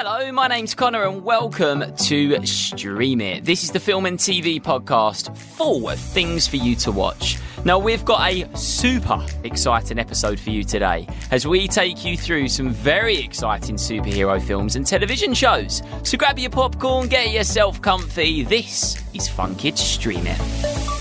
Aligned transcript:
Hello, 0.00 0.30
my 0.30 0.46
name's 0.46 0.76
Conor, 0.76 1.08
and 1.08 1.24
welcome 1.24 1.82
to 1.96 2.46
Stream 2.46 3.20
It. 3.20 3.44
This 3.44 3.64
is 3.64 3.72
the 3.72 3.80
film 3.80 4.06
and 4.06 4.16
TV 4.16 4.62
podcast 4.62 5.36
full 5.36 5.90
of 5.90 5.98
things 5.98 6.46
for 6.46 6.54
you 6.54 6.76
to 6.76 6.92
watch. 6.92 7.36
Now, 7.64 7.80
we've 7.80 8.04
got 8.04 8.30
a 8.30 8.48
super 8.56 9.26
exciting 9.42 9.98
episode 9.98 10.38
for 10.38 10.50
you 10.50 10.62
today 10.62 11.08
as 11.32 11.48
we 11.48 11.66
take 11.66 12.04
you 12.04 12.16
through 12.16 12.46
some 12.46 12.70
very 12.70 13.18
exciting 13.18 13.74
superhero 13.74 14.40
films 14.40 14.76
and 14.76 14.86
television 14.86 15.34
shows. 15.34 15.82
So 16.04 16.16
grab 16.16 16.38
your 16.38 16.50
popcorn, 16.50 17.08
get 17.08 17.32
yourself 17.32 17.82
comfy. 17.82 18.44
This 18.44 19.02
is 19.14 19.28
Fun 19.28 19.56
Kids 19.56 19.80
Stream 19.80 20.28
It. 20.28 20.97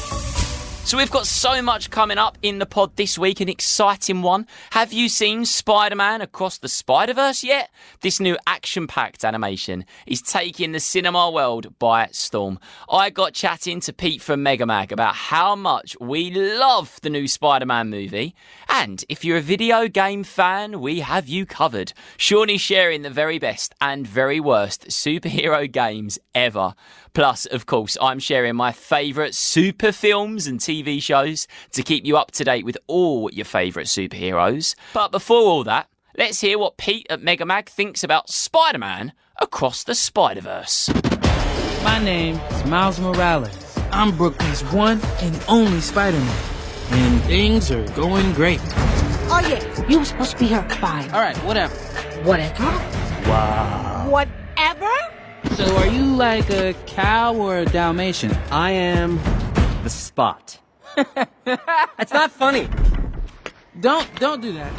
So 0.88 0.96
we've 0.96 1.12
got 1.12 1.28
so 1.28 1.62
much 1.62 1.90
coming 1.90 2.18
up 2.18 2.38
in 2.42 2.60
the 2.60 2.66
pod 2.66 2.96
this 2.96 3.18
week, 3.18 3.42
an 3.42 3.50
exciting 3.50 4.22
one. 4.22 4.48
Have 4.72 4.94
you 4.94 5.10
seen 5.10 5.44
Spider-Man 5.44 6.22
Across 6.22 6.60
the 6.60 6.70
Spider-Verse 6.70 7.44
yet? 7.44 7.72
This 8.00 8.22
new 8.22 8.38
action-packed 8.48 9.26
animation 9.26 9.84
is 10.06 10.22
taking 10.22 10.72
the 10.72 10.80
cinema 10.80 11.30
world 11.30 11.78
by 11.78 12.08
storm. 12.14 12.58
I 12.90 13.10
got 13.10 13.34
chatting 13.34 13.82
to 13.82 13.92
Pete 13.92 14.22
from 14.22 14.44
Mega 14.44 14.66
Mag 14.66 14.94
about 14.94 15.16
how 15.16 15.58
much 15.58 15.98
we 16.00 16.32
love 16.32 16.98
the 17.02 17.10
new 17.10 17.28
Spider-Man 17.28 17.90
movie. 17.90 18.34
And 18.70 19.04
if 19.10 19.26
you're 19.26 19.40
a 19.40 19.42
video 19.42 19.90
game 19.90 20.24
fan, 20.24 20.80
we 20.80 21.02
have 21.02 21.28
you 21.28 21.46
covered. 21.46 21.92
Shawnee 22.16 22.58
sharing 22.58 23.02
the 23.02 23.10
very 23.10 23.40
best 23.40 23.76
and 23.82 24.08
very 24.08 24.40
worst 24.40 24.88
superhero 24.88 25.70
games 25.70 26.18
ever. 26.34 26.76
Plus, 27.14 27.46
of 27.48 27.66
course, 27.66 27.98
I'm 28.00 28.20
sharing 28.20 28.56
my 28.56 28.72
favourite 28.72 29.34
super 29.34 29.92
films 29.92 30.46
and 30.46 30.60
TV 30.60 30.77
shows 31.00 31.48
to 31.72 31.84
keep 31.84 32.06
you 32.06 32.18
up 32.18 32.32
to 32.32 32.44
date 32.44 32.66
with 32.66 32.78
all 32.88 33.30
your 33.32 33.46
favourite 33.46 33.88
superheroes. 33.88 34.76
But 34.94 35.12
before 35.12 35.42
all 35.42 35.64
that, 35.64 35.90
let's 36.18 36.42
hear 36.42 36.58
what 36.58 36.78
Pete 36.78 37.08
at 37.10 37.22
Mega 37.22 37.46
Mag 37.46 37.70
thinks 37.70 38.04
about 38.04 38.30
Spider 38.30 38.80
Man 38.80 39.14
across 39.38 39.84
the 39.84 39.96
Spider 39.96 40.42
Verse. 40.42 40.90
My 41.84 42.00
name 42.04 42.36
is 42.36 42.66
Miles 42.66 43.00
Morales. 43.00 43.78
I'm 43.92 44.16
Brooklyn's 44.16 44.62
one 44.74 45.00
and 45.22 45.40
only 45.48 45.82
Spider 45.82 46.20
Man. 46.20 46.44
And 46.90 47.22
things 47.24 47.72
are 47.72 47.86
going 47.90 48.34
great. 48.34 48.60
Oh, 49.30 49.42
yeah, 49.48 49.88
you 49.90 50.00
were 50.00 50.06
supposed 50.06 50.32
to 50.32 50.38
be 50.38 50.48
here 50.48 50.60
at 50.60 50.72
5. 50.72 51.14
All 51.14 51.20
right, 51.22 51.38
whatever. 51.38 51.76
Whatever? 52.24 52.64
Wow. 53.30 54.08
Whatever? 54.10 54.92
So 55.56 55.76
are 55.78 55.88
you 55.88 56.04
like 56.04 56.50
a 56.50 56.74
cow 56.86 57.36
or 57.36 57.60
a 57.60 57.66
Dalmatian? 57.66 58.32
I 58.52 58.72
am 58.72 59.20
the 59.84 59.90
spot. 59.90 60.60
That's 61.46 62.12
not 62.12 62.32
funny. 62.32 62.68
Don't 63.80 64.08
don't 64.20 64.42
do 64.42 64.54
that. 64.54 64.72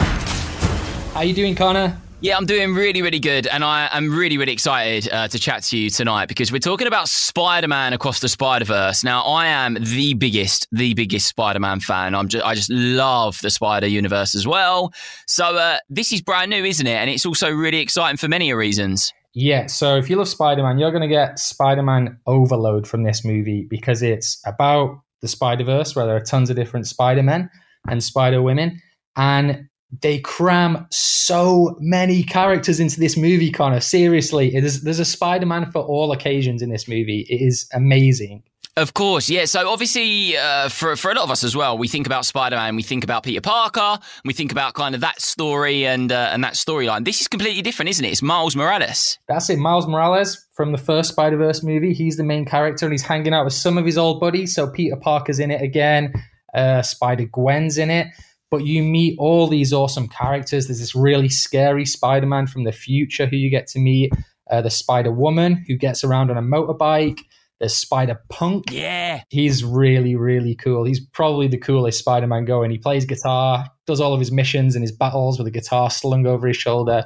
How 1.12 1.20
are 1.20 1.24
you 1.24 1.34
doing, 1.34 1.54
Conor? 1.54 2.00
Yeah, 2.20 2.36
I'm 2.36 2.46
doing 2.46 2.74
really, 2.74 3.00
really 3.00 3.20
good, 3.20 3.46
and 3.46 3.62
I 3.62 3.88
am 3.92 4.10
really, 4.12 4.38
really 4.38 4.52
excited 4.52 5.08
uh, 5.12 5.28
to 5.28 5.38
chat 5.38 5.62
to 5.64 5.78
you 5.78 5.88
tonight 5.88 6.26
because 6.26 6.50
we're 6.50 6.58
talking 6.58 6.88
about 6.88 7.08
Spider-Man 7.08 7.92
across 7.92 8.18
the 8.18 8.28
Spider-Verse. 8.28 9.04
Now, 9.04 9.22
I 9.22 9.46
am 9.46 9.74
the 9.80 10.14
biggest, 10.14 10.66
the 10.72 10.94
biggest 10.94 11.28
Spider-Man 11.28 11.78
fan. 11.78 12.16
I'm 12.16 12.26
just, 12.26 12.44
I 12.44 12.56
just 12.56 12.72
love 12.72 13.40
the 13.40 13.50
Spider 13.50 13.86
Universe 13.86 14.34
as 14.34 14.48
well. 14.48 14.92
So 15.28 15.54
uh, 15.56 15.78
this 15.88 16.12
is 16.12 16.20
brand 16.20 16.50
new, 16.50 16.64
isn't 16.64 16.88
it? 16.88 16.96
And 16.96 17.08
it's 17.08 17.24
also 17.24 17.52
really 17.52 17.78
exciting 17.78 18.16
for 18.16 18.26
many 18.26 18.52
reasons. 18.52 19.12
Yeah, 19.34 19.68
so 19.68 19.96
if 19.96 20.10
you 20.10 20.16
love 20.16 20.28
Spider 20.28 20.64
Man, 20.64 20.80
you're 20.80 20.90
going 20.90 21.02
to 21.02 21.08
get 21.08 21.38
Spider 21.38 21.84
Man 21.84 22.18
overload 22.26 22.88
from 22.88 23.04
this 23.04 23.24
movie 23.24 23.64
because 23.70 24.02
it's 24.02 24.42
about 24.44 25.02
the 25.20 25.28
Spider 25.28 25.64
Verse, 25.64 25.94
where 25.94 26.06
there 26.06 26.16
are 26.16 26.20
tons 26.20 26.50
of 26.50 26.56
different 26.56 26.86
Spider 26.86 27.22
Men 27.22 27.50
and 27.88 28.02
Spider 28.02 28.42
Women. 28.42 28.80
And 29.16 29.68
they 30.02 30.18
cram 30.18 30.86
so 30.90 31.76
many 31.80 32.22
characters 32.22 32.78
into 32.78 33.00
this 33.00 33.16
movie, 33.16 33.50
Conor. 33.50 33.80
Seriously, 33.80 34.54
is, 34.54 34.82
there's 34.82 34.98
a 34.98 35.04
Spider 35.04 35.46
Man 35.46 35.70
for 35.70 35.82
all 35.82 36.12
occasions 36.12 36.62
in 36.62 36.70
this 36.70 36.86
movie. 36.86 37.26
It 37.30 37.40
is 37.40 37.68
amazing. 37.72 38.42
Of 38.78 38.94
course, 38.94 39.28
yeah. 39.28 39.44
So 39.44 39.68
obviously, 39.68 40.36
uh, 40.36 40.68
for 40.68 40.94
for 40.94 41.10
a 41.10 41.14
lot 41.14 41.24
of 41.24 41.32
us 41.32 41.42
as 41.42 41.56
well, 41.56 41.76
we 41.76 41.88
think 41.88 42.06
about 42.06 42.24
Spider 42.24 42.54
Man, 42.54 42.76
we 42.76 42.84
think 42.84 43.02
about 43.02 43.24
Peter 43.24 43.40
Parker, 43.40 43.98
we 44.24 44.32
think 44.32 44.52
about 44.52 44.74
kind 44.74 44.94
of 44.94 45.00
that 45.00 45.20
story 45.20 45.84
and 45.84 46.12
uh, 46.12 46.30
and 46.32 46.44
that 46.44 46.54
storyline. 46.54 47.04
This 47.04 47.20
is 47.20 47.26
completely 47.26 47.60
different, 47.60 47.88
isn't 47.88 48.04
it? 48.04 48.10
It's 48.10 48.22
Miles 48.22 48.54
Morales. 48.54 49.18
That's 49.26 49.50
it, 49.50 49.58
Miles 49.58 49.88
Morales 49.88 50.46
from 50.54 50.70
the 50.70 50.78
first 50.78 51.10
Spider 51.10 51.36
Verse 51.36 51.64
movie. 51.64 51.92
He's 51.92 52.18
the 52.18 52.22
main 52.22 52.44
character, 52.44 52.86
and 52.86 52.92
he's 52.92 53.02
hanging 53.02 53.34
out 53.34 53.44
with 53.44 53.54
some 53.54 53.78
of 53.78 53.84
his 53.84 53.98
old 53.98 54.20
buddies. 54.20 54.54
So 54.54 54.70
Peter 54.70 54.96
Parker's 54.96 55.40
in 55.40 55.50
it 55.50 55.60
again. 55.60 56.12
Uh, 56.54 56.82
Spider 56.82 57.26
Gwen's 57.26 57.78
in 57.78 57.90
it. 57.90 58.06
But 58.48 58.64
you 58.64 58.84
meet 58.84 59.18
all 59.18 59.48
these 59.48 59.72
awesome 59.72 60.06
characters. 60.06 60.68
There's 60.68 60.78
this 60.78 60.94
really 60.94 61.28
scary 61.28 61.84
Spider 61.84 62.26
Man 62.26 62.46
from 62.46 62.62
the 62.62 62.72
future 62.72 63.26
who 63.26 63.36
you 63.36 63.50
get 63.50 63.66
to 63.68 63.80
meet. 63.80 64.12
Uh, 64.48 64.62
the 64.62 64.70
Spider 64.70 65.10
Woman 65.10 65.64
who 65.66 65.76
gets 65.76 66.04
around 66.04 66.30
on 66.30 66.38
a 66.38 66.42
motorbike. 66.42 67.18
There's 67.60 67.76
Spider 67.76 68.20
Punk. 68.28 68.70
Yeah. 68.70 69.22
He's 69.30 69.64
really, 69.64 70.14
really 70.14 70.54
cool. 70.54 70.84
He's 70.84 71.00
probably 71.00 71.48
the 71.48 71.58
coolest 71.58 71.98
Spider 71.98 72.26
Man 72.26 72.44
going. 72.44 72.70
He 72.70 72.78
plays 72.78 73.04
guitar, 73.04 73.66
does 73.86 74.00
all 74.00 74.12
of 74.12 74.20
his 74.20 74.30
missions 74.30 74.76
and 74.76 74.82
his 74.82 74.92
battles 74.92 75.38
with 75.38 75.48
a 75.48 75.50
guitar 75.50 75.90
slung 75.90 76.26
over 76.26 76.46
his 76.46 76.56
shoulder. 76.56 77.04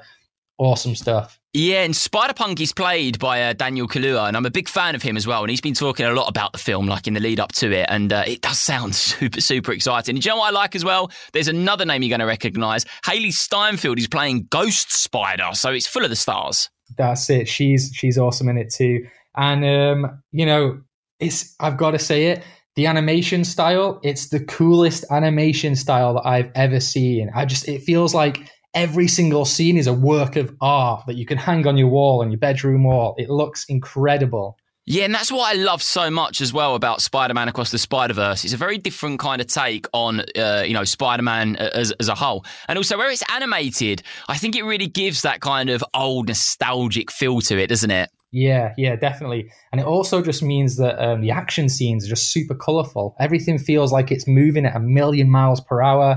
Awesome 0.58 0.94
stuff. 0.94 1.40
Yeah, 1.54 1.82
and 1.82 1.94
Spider 1.94 2.32
Punk 2.32 2.60
is 2.62 2.72
played 2.72 3.18
by 3.18 3.42
uh, 3.42 3.52
Daniel 3.52 3.86
Kaluuya, 3.86 4.26
and 4.26 4.38
I'm 4.38 4.46
a 4.46 4.50
big 4.50 4.68
fan 4.68 4.94
of 4.94 5.02
him 5.02 5.18
as 5.18 5.26
well. 5.26 5.42
And 5.42 5.50
he's 5.50 5.60
been 5.60 5.74
talking 5.74 6.06
a 6.06 6.12
lot 6.12 6.28
about 6.28 6.52
the 6.52 6.58
film, 6.58 6.86
like 6.86 7.06
in 7.06 7.12
the 7.12 7.20
lead 7.20 7.40
up 7.40 7.52
to 7.52 7.70
it, 7.70 7.86
and 7.90 8.10
uh, 8.10 8.24
it 8.26 8.40
does 8.40 8.58
sound 8.58 8.94
super, 8.94 9.40
super 9.40 9.72
exciting. 9.72 10.16
And 10.16 10.24
you 10.24 10.30
know 10.30 10.38
what 10.38 10.48
I 10.48 10.50
like 10.50 10.74
as 10.74 10.84
well? 10.84 11.10
There's 11.34 11.48
another 11.48 11.84
name 11.84 12.02
you're 12.02 12.08
going 12.08 12.20
to 12.20 12.26
recognise. 12.26 12.86
Hailee 13.04 13.34
Steinfeld 13.34 13.98
is 13.98 14.08
playing 14.08 14.46
Ghost 14.50 14.92
Spider, 14.92 15.48
so 15.52 15.72
it's 15.72 15.86
full 15.86 16.04
of 16.04 16.10
the 16.10 16.16
stars. 16.16 16.70
That's 16.96 17.28
it. 17.28 17.48
She's 17.48 17.90
she's 17.94 18.16
awesome 18.16 18.48
in 18.48 18.56
it 18.56 18.70
too. 18.70 19.06
And 19.37 19.65
um, 19.65 20.22
you 20.32 20.47
know, 20.47 20.81
it's 21.20 21.54
I've 21.60 21.76
got 21.76 21.93
to 21.93 21.98
say 21.98 22.26
it. 22.26 22.44
The 22.75 22.87
animation 22.87 23.44
style, 23.44 24.00
it's 24.03 24.31
the 24.31 24.41
coolest 24.41 25.04
animation 25.10 25.76
style 25.76 26.15
that 26.15 26.26
I've 26.26 26.50
ever 26.54 26.81
seen. 26.81 27.31
I 27.34 27.44
just 27.44 27.69
it 27.69 27.82
feels 27.82 28.15
like 28.15 28.50
every 28.75 29.09
single 29.09 29.44
scene 29.44 29.76
is 29.76 29.87
a 29.87 29.93
work 29.93 30.37
of 30.37 30.54
art 30.62 31.04
that 31.06 31.16
you 31.16 31.26
can 31.26 31.37
hang 31.37 31.66
on 31.66 31.76
your 31.76 31.88
wall 31.88 32.22
on 32.22 32.31
your 32.31 32.38
bedroom 32.38 32.84
wall. 32.84 33.15
It 33.19 33.28
looks 33.28 33.66
incredible. 33.69 34.56
Yeah, 34.84 35.04
and 35.04 35.15
that's 35.15 35.31
what 35.31 35.54
I 35.54 35.56
love 35.56 35.81
so 35.81 36.10
much 36.10 36.41
as 36.41 36.53
well 36.53 36.75
about 36.75 37.00
Spider-Man 37.00 37.47
Across 37.47 37.70
the 37.70 37.78
Spider-Verse. 37.78 38.43
It's 38.43 38.53
a 38.53 38.56
very 38.56 38.78
different 38.78 39.20
kind 39.20 39.41
of 39.41 39.47
take 39.47 39.87
on, 39.93 40.25
uh, 40.37 40.64
you 40.66 40.75
know, 40.75 40.82
Spider-Man 40.82 41.54
as, 41.54 41.93
as 42.00 42.09
a 42.09 42.16
whole. 42.16 42.44
And 42.66 42.76
also 42.76 42.99
where 42.99 43.09
it's 43.09 43.22
animated, 43.31 44.03
I 44.28 44.37
think 44.38 44.56
it 44.56 44.64
really 44.64 44.88
gives 44.88 45.22
that 45.22 45.41
kind 45.41 45.70
of 45.70 45.84
old 45.94 46.26
nostalgic 46.26 47.12
feel 47.12 47.41
to 47.43 47.60
it, 47.62 47.69
doesn't 47.69 47.93
it? 47.93 48.10
Yeah, 48.32 48.72
yeah, 48.78 48.97
definitely. 48.97 49.50
And 49.72 49.81
it 49.81 49.87
also 49.87 50.22
just 50.22 50.43
means 50.43 50.78
that 50.78 50.98
um, 50.98 51.20
the 51.20 51.31
action 51.31 51.69
scenes 51.69 52.06
are 52.06 52.09
just 52.09 52.32
super 52.32 52.54
colorful. 52.54 53.15
Everything 53.20 53.59
feels 53.59 53.93
like 53.93 54.10
it's 54.10 54.26
moving 54.26 54.65
at 54.65 54.75
a 54.75 54.81
million 54.81 55.31
miles 55.31 55.60
per 55.60 55.82
hour. 55.82 56.16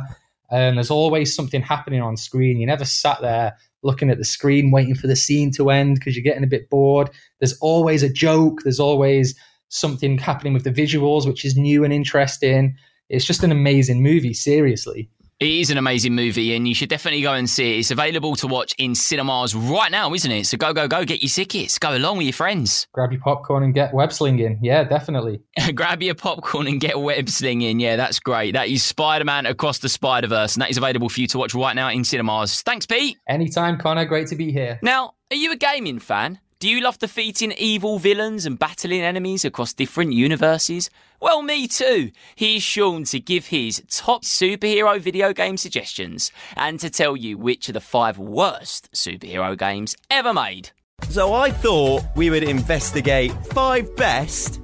And 0.50 0.78
there's 0.78 0.92
always 0.92 1.36
something 1.36 1.62
happening 1.62 2.02
on 2.02 2.16
screen. 2.16 2.58
You 2.58 2.68
never 2.68 2.86
sat 2.86 3.20
there 3.22 3.58
looking 3.84 4.10
at 4.10 4.18
the 4.18 4.24
screen 4.24 4.72
waiting 4.72 4.96
for 4.96 5.08
the 5.08 5.16
scene 5.16 5.52
to 5.52 5.70
end 5.70 5.96
because 5.96 6.16
you're 6.16 6.24
getting 6.24 6.44
a 6.44 6.48
bit 6.48 6.70
bored. 6.70 7.10
There's 7.40 7.58
always 7.60 8.02
a 8.02 8.10
joke. 8.10 8.62
There's 8.64 8.80
always 8.80 9.38
something 9.68 10.18
happening 10.18 10.54
with 10.54 10.64
the 10.64 10.72
visuals, 10.72 11.28
which 11.28 11.44
is 11.44 11.58
new 11.58 11.84
and 11.84 11.92
interesting. 11.92 12.78
It's 13.10 13.26
just 13.26 13.44
an 13.44 13.52
amazing 13.52 14.02
movie, 14.02 14.34
seriously. 14.34 15.10
It 15.38 15.50
is 15.50 15.70
an 15.70 15.78
amazing 15.78 16.16
movie, 16.16 16.56
and 16.56 16.66
you 16.66 16.74
should 16.74 16.88
definitely 16.88 17.22
go 17.22 17.34
and 17.34 17.50
see 17.50 17.76
it. 17.76 17.80
It's 17.80 17.92
available 17.92 18.38
to 18.38 18.48
watch 18.48 18.74
in 18.78 18.96
cinemas 18.96 19.54
right 19.54 19.92
now, 19.92 20.14
isn't 20.14 20.32
it? 20.32 20.46
So 20.46 20.56
go, 20.56 20.72
go, 20.72 20.88
go, 20.88 21.04
get 21.04 21.22
your 21.22 21.30
tickets. 21.30 21.78
Go 21.78 21.94
along 21.94 22.20
with 22.20 22.26
your 22.28 22.34
friends. 22.34 22.88
Grab 22.94 23.12
your 23.12 23.20
popcorn 23.20 23.62
and 23.64 23.74
get 23.74 23.94
web 23.94 24.14
slinging. 24.14 24.60
Yeah, 24.62 24.86
definitely. 24.86 25.42
Grab 25.76 26.02
your 26.02 26.16
popcorn 26.16 26.68
and 26.68 26.80
get 26.80 26.98
web 26.98 27.28
slinging. 27.28 27.82
Yeah, 27.82 27.98
that's 27.98 28.18
great. 28.22 28.54
That 28.54 28.70
is 28.70 28.82
Spider 28.82 29.26
Man 29.26 29.46
Across 29.46 29.80
the 29.80 29.90
Spider 29.90 30.28
Verse, 30.28 30.56
and 30.56 30.62
that 30.62 30.70
is 30.70 30.78
available 30.78 31.10
for 31.10 31.20
you 31.20 31.28
to 31.28 31.38
watch 31.38 31.54
right 31.54 31.76
now 31.76 31.90
in 31.90 32.06
cinemas. 32.06 32.62
Thanks, 32.62 32.86
Pete. 32.86 33.18
Anytime, 33.28 33.78
Conor. 33.78 34.06
Great 34.06 34.28
to 34.28 34.38
be 34.38 34.54
here. 34.54 34.80
Now, 34.82 35.16
are 35.32 35.36
you 35.36 35.52
a 35.52 35.58
gaming 35.58 36.00
fan? 36.00 36.40
Do 36.60 36.70
you 36.70 36.80
love 36.80 37.00
defeating 37.00 37.52
evil 37.58 38.00
villains 38.00 38.46
and 38.46 38.58
battling 38.58 39.02
enemies 39.02 39.44
across 39.44 39.74
different 39.74 40.14
universes? 40.14 40.90
Well, 41.20 41.42
me 41.42 41.68
too. 41.68 42.12
Here's 42.34 42.64
Sean 42.64 43.04
to 43.06 43.20
give 43.20 43.48
his 43.48 43.84
top 43.90 44.24
superhero 44.24 44.98
video 45.02 45.34
game 45.34 45.58
suggestions 45.58 46.32
and 46.56 46.80
to 46.80 46.90
tell 46.90 47.18
you 47.18 47.38
which 47.38 47.68
are 47.68 47.74
the 47.74 47.82
five 47.82 48.18
worst 48.18 48.90
superhero 48.94 49.58
games 49.58 49.98
ever 50.10 50.34
made. 50.34 50.70
So 51.10 51.34
I 51.34 51.52
thought 51.52 52.04
we 52.16 52.30
would 52.30 52.44
investigate 52.44 53.34
five 53.48 53.94
best 53.98 54.62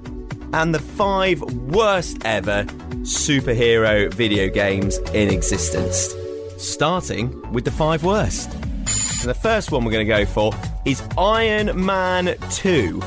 and 0.54 0.74
the 0.74 0.80
five 0.80 1.42
worst 1.42 2.24
ever 2.24 2.64
superhero 3.02 4.12
video 4.14 4.48
games 4.48 4.96
in 5.12 5.28
existence. 5.28 6.14
Starting 6.56 7.52
with 7.52 7.66
the 7.66 7.70
five 7.70 8.02
worst. 8.02 8.50
And 8.54 9.28
the 9.28 9.34
first 9.34 9.70
one 9.70 9.84
we're 9.84 9.92
going 9.92 10.06
to 10.06 10.12
go 10.12 10.24
for 10.24 10.52
is 10.84 11.02
Iron 11.16 11.84
Man 11.84 12.36
2. 12.50 13.00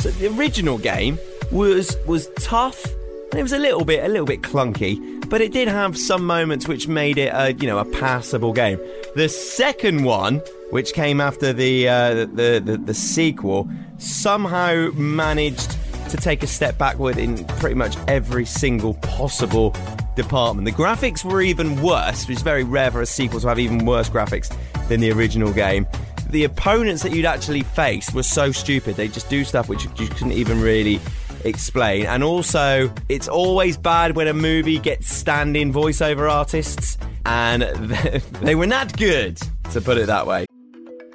So 0.00 0.10
the 0.10 0.34
original 0.36 0.78
game 0.78 1.18
was 1.50 1.96
was 2.06 2.28
tough 2.40 2.84
and 3.30 3.40
it 3.40 3.42
was 3.42 3.52
a 3.52 3.58
little 3.58 3.84
bit 3.84 4.04
a 4.04 4.08
little 4.08 4.26
bit 4.26 4.42
clunky, 4.42 5.28
but 5.28 5.40
it 5.40 5.52
did 5.52 5.68
have 5.68 5.96
some 5.96 6.26
moments 6.26 6.68
which 6.68 6.86
made 6.86 7.18
it 7.18 7.32
a 7.34 7.52
you 7.54 7.66
know 7.66 7.78
a 7.78 7.84
passable 7.84 8.52
game. 8.52 8.78
The 9.16 9.28
second 9.28 10.04
one 10.04 10.42
which 10.70 10.92
came 10.92 11.20
after 11.20 11.52
the, 11.52 11.88
uh, 11.88 12.14
the, 12.14 12.60
the 12.64 12.80
the 12.84 12.94
sequel, 12.94 13.68
somehow 13.98 14.90
managed 14.92 15.76
to 16.10 16.16
take 16.16 16.42
a 16.42 16.46
step 16.46 16.76
backward 16.78 17.16
in 17.16 17.44
pretty 17.58 17.74
much 17.74 17.96
every 18.08 18.44
single 18.44 18.94
possible 18.94 19.74
department. 20.16 20.66
The 20.66 20.72
graphics 20.72 21.24
were 21.24 21.42
even 21.42 21.80
worse, 21.82 22.28
which 22.28 22.36
is 22.36 22.42
very 22.42 22.62
rare 22.62 22.90
for 22.90 23.00
a 23.00 23.06
sequel 23.06 23.40
to 23.40 23.48
have 23.48 23.58
even 23.58 23.84
worse 23.84 24.08
graphics 24.08 24.54
than 24.88 25.00
the 25.00 25.10
original 25.10 25.52
game. 25.52 25.86
The 26.34 26.42
opponents 26.42 27.04
that 27.04 27.12
you'd 27.12 27.26
actually 27.26 27.62
face 27.62 28.12
were 28.12 28.24
so 28.24 28.50
stupid; 28.50 28.96
they 28.96 29.06
just 29.06 29.30
do 29.30 29.44
stuff 29.44 29.68
which 29.68 29.84
you 29.84 30.08
couldn't 30.08 30.32
even 30.32 30.60
really 30.60 30.98
explain. 31.44 32.06
And 32.06 32.24
also, 32.24 32.92
it's 33.08 33.28
always 33.28 33.76
bad 33.76 34.16
when 34.16 34.26
a 34.26 34.32
movie 34.34 34.80
gets 34.80 35.14
stand-in 35.14 35.72
voiceover 35.72 36.28
artists, 36.28 36.98
and 37.24 37.62
they 38.42 38.56
were 38.56 38.66
not 38.66 38.96
good, 38.98 39.40
to 39.70 39.80
put 39.80 39.96
it 39.96 40.08
that 40.08 40.26
way. 40.26 40.44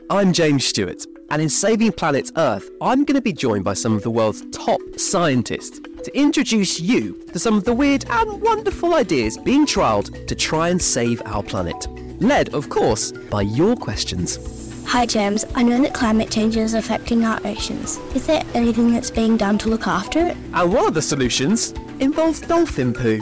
I'm 0.09 0.31
James 0.31 0.63
Stewart, 0.63 1.05
and 1.31 1.41
in 1.41 1.49
Saving 1.49 1.91
Planet 1.91 2.31
Earth, 2.37 2.69
I'm 2.79 3.03
going 3.03 3.15
to 3.15 3.21
be 3.21 3.33
joined 3.33 3.65
by 3.65 3.73
some 3.73 3.97
of 3.97 4.03
the 4.03 4.09
world's 4.09 4.45
top 4.53 4.79
scientists 4.95 5.81
to 6.01 6.17
introduce 6.17 6.79
you 6.79 7.21
to 7.33 7.39
some 7.39 7.55
of 7.55 7.65
the 7.65 7.73
weird 7.73 8.05
and 8.09 8.41
wonderful 8.41 8.93
ideas 8.93 9.37
being 9.37 9.65
trialled 9.65 10.27
to 10.27 10.33
try 10.33 10.69
and 10.69 10.81
save 10.81 11.21
our 11.25 11.43
planet. 11.43 11.89
Led, 12.21 12.53
of 12.53 12.69
course, 12.69 13.11
by 13.11 13.41
your 13.41 13.75
questions. 13.75 14.68
Hi 14.89 15.05
James, 15.05 15.45
I 15.53 15.61
know 15.61 15.79
that 15.83 15.93
climate 15.93 16.31
change 16.31 16.57
is 16.57 16.73
affecting 16.73 17.23
our 17.23 17.39
oceans. 17.45 17.97
Is 18.15 18.25
there 18.25 18.41
anything 18.55 18.91
that's 18.91 19.11
being 19.11 19.37
done 19.37 19.59
to 19.59 19.69
look 19.69 19.85
after 19.85 20.17
it? 20.17 20.35
And 20.51 20.73
one 20.73 20.87
of 20.87 20.95
the 20.95 21.01
solutions 21.03 21.75
involves 21.99 22.41
dolphin 22.41 22.93
poo. 22.93 23.19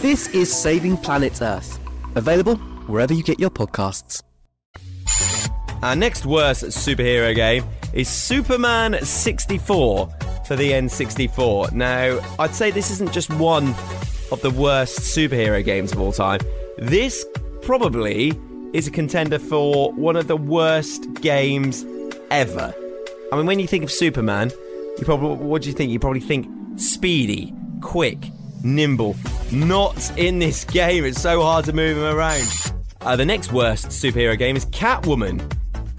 This 0.00 0.28
is 0.28 0.50
Saving 0.50 0.96
Planet 0.96 1.42
Earth, 1.42 1.78
available 2.14 2.56
wherever 2.86 3.12
you 3.12 3.22
get 3.22 3.38
your 3.38 3.50
podcasts. 3.50 4.22
Our 5.82 5.94
next 5.94 6.24
worst 6.24 6.62
superhero 6.64 7.34
game 7.34 7.66
is 7.92 8.08
Superman 8.08 9.04
64 9.04 10.08
for 10.46 10.56
the 10.56 10.70
N64. 10.70 11.72
Now, 11.72 12.18
I'd 12.38 12.54
say 12.54 12.70
this 12.70 12.90
isn't 12.90 13.12
just 13.12 13.30
one 13.34 13.74
of 14.32 14.40
the 14.40 14.50
worst 14.50 15.00
superhero 15.00 15.62
games 15.62 15.92
of 15.92 16.00
all 16.00 16.12
time. 16.12 16.40
This 16.78 17.26
probably 17.60 18.32
is 18.74 18.88
a 18.88 18.90
contender 18.90 19.38
for 19.38 19.92
one 19.92 20.16
of 20.16 20.26
the 20.26 20.36
worst 20.36 21.06
games 21.14 21.86
ever. 22.30 22.74
I 23.32 23.36
mean, 23.36 23.46
when 23.46 23.60
you 23.60 23.68
think 23.68 23.84
of 23.84 23.90
Superman, 23.90 24.50
you 24.98 25.04
probably 25.04 25.36
what 25.36 25.62
do 25.62 25.68
you 25.68 25.74
think? 25.74 25.90
You 25.92 26.00
probably 26.00 26.20
think 26.20 26.48
speedy, 26.76 27.54
quick, 27.80 28.18
nimble. 28.64 29.16
Not 29.52 30.18
in 30.18 30.40
this 30.40 30.64
game. 30.64 31.04
It's 31.04 31.22
so 31.22 31.40
hard 31.40 31.64
to 31.66 31.72
move 31.72 31.96
him 31.96 32.04
around. 32.04 32.46
Uh, 33.00 33.14
the 33.14 33.24
next 33.24 33.52
worst 33.52 33.86
superhero 33.86 34.36
game 34.36 34.56
is 34.56 34.66
Catwoman. 34.66 35.38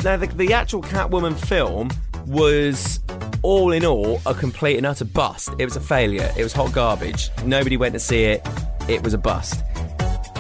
Now, 0.04 0.18
the, 0.18 0.28
the 0.28 0.54
actual 0.54 0.82
Catwoman 0.82 1.38
film 1.38 1.90
was 2.28 3.00
all 3.42 3.72
in 3.72 3.86
all 3.86 4.22
a 4.26 4.34
complete 4.34 4.76
and 4.76 4.86
utter 4.86 5.06
bust. 5.06 5.50
It 5.60 5.66
was 5.66 5.78
a 5.78 5.82
failure. 5.82 6.30
It 6.36 6.44
was 6.44 6.52
hot 6.52 6.74
garbage. 6.74 7.30
Nobody 7.46 7.78
went 7.78 7.94
to 7.94 8.00
see 8.00 8.26
it. 8.26 8.46
It 8.90 9.02
was 9.02 9.14
a 9.14 9.18
bust. 9.18 9.64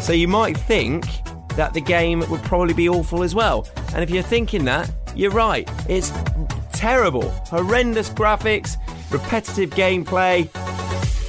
So 0.01 0.11
you 0.11 0.27
might 0.27 0.57
think 0.57 1.05
that 1.55 1.73
the 1.73 1.81
game 1.81 2.23
would 2.29 2.43
probably 2.43 2.73
be 2.73 2.89
awful 2.89 3.23
as 3.23 3.33
well. 3.33 3.67
And 3.93 4.03
if 4.03 4.09
you're 4.09 4.23
thinking 4.23 4.65
that, 4.65 4.91
you're 5.15 5.31
right. 5.31 5.69
It's 5.87 6.11
terrible. 6.73 7.29
Horrendous 7.47 8.09
graphics, 8.09 8.77
repetitive 9.11 9.69
gameplay, 9.71 10.49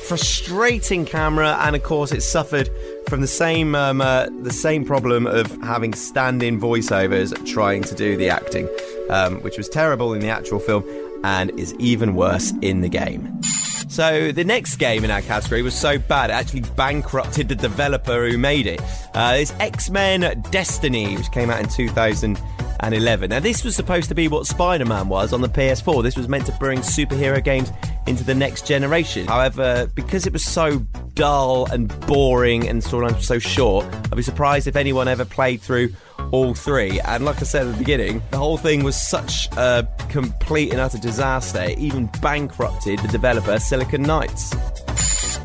frustrating 0.06 1.05
camera, 1.05 1.56
and 1.62 1.75
of 1.76 1.82
course, 1.82 2.12
it 2.12 2.23
suffered 2.23 2.70
from 3.08 3.20
the 3.20 3.26
same 3.26 3.75
um, 3.75 4.00
uh, 4.00 4.26
the 4.43 4.52
same 4.52 4.84
problem 4.84 5.26
of 5.26 5.46
having 5.62 5.94
stand-in 5.94 6.61
voiceovers 6.61 7.34
trying 7.46 7.82
to 7.82 7.94
do 7.94 8.17
the 8.17 8.29
acting, 8.29 8.69
um, 9.11 9.40
which 9.43 9.56
was 9.56 9.69
terrible 9.69 10.12
in 10.12 10.20
the 10.20 10.29
actual 10.29 10.58
film 10.58 10.84
and 11.25 11.50
is 11.58 11.75
even 11.75 12.14
worse 12.14 12.52
in 12.62 12.81
the 12.81 12.88
game. 12.88 13.40
So 13.88 14.33
the 14.33 14.44
next 14.44 14.77
game 14.77 15.05
in 15.05 15.11
our 15.11 15.23
category 15.23 15.62
was 15.62 15.75
so 15.75 15.99
bad 15.99 16.31
it 16.31 16.35
actually 16.35 16.62
bankrupted 16.77 17.49
the 17.49 17.55
developer 17.55 18.29
who 18.29 18.37
made 18.37 18.67
it. 18.67 18.81
Uh, 19.15 19.37
it's 19.38 19.53
X 19.61 19.91
Men 19.91 20.43
Destiny, 20.50 21.17
which 21.17 21.31
came 21.31 21.50
out 21.50 21.61
in 21.61 21.69
2011. 21.69 23.31
Now 23.31 23.41
this 23.41 23.65
was 23.65 23.77
supposed 23.77 24.09
to 24.09 24.15
be 24.15 24.29
what 24.29 24.47
Spider 24.47 24.85
Man 24.85 25.09
was 25.09 25.33
on 25.33 25.41
the 25.41 25.49
PS4. 25.49 26.03
This 26.03 26.17
was 26.17 26.29
meant 26.29 26.47
to 26.47 26.53
bring 26.53 26.81
superhero 26.81 27.43
games 27.43 27.71
into 28.06 28.25
the 28.25 28.35
next 28.35 28.67
generation. 28.67 29.26
However, 29.26 29.91
because 29.94 30.26
it 30.26 30.32
was 30.32 30.44
so 30.44 30.79
dull 31.14 31.67
and 31.73 31.88
boring 32.06 32.69
and 32.69 32.82
storylines 32.82 33.17
were 33.17 33.23
so 33.23 33.38
short, 33.38 33.85
I'd 33.87 34.17
be 34.17 34.23
surprised 34.23 34.67
if 34.67 34.76
anyone 34.76 35.08
ever 35.08 35.25
played 35.25 35.61
through 35.61 35.91
all 36.31 36.55
three. 36.55 37.00
And 37.00 37.25
like 37.25 37.37
I 37.37 37.44
said 37.44 37.67
at 37.67 37.73
the 37.73 37.79
beginning, 37.79 38.23
the 38.31 38.38
whole 38.38 38.56
thing 38.56 38.85
was 38.85 39.00
such 39.00 39.49
a 39.56 39.87
complete 40.08 40.73
and 40.73 40.81
utter 40.81 40.99
disaster, 40.99 41.62
it 41.62 41.79
even 41.79 42.11
bankrupted 42.20 42.99
the 43.00 43.08
developer 43.08 43.58
Silicon 43.58 44.03
Knights. 44.03 44.55